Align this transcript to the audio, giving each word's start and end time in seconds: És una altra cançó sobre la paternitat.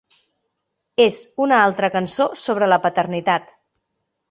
És 1.05 1.19
una 1.47 1.59
altra 1.67 1.91
cançó 1.97 2.27
sobre 2.47 2.73
la 2.73 2.83
paternitat. 2.89 3.57